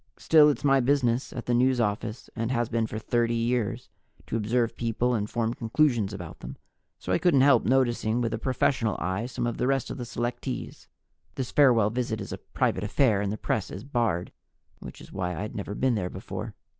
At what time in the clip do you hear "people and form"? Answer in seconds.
4.75-5.53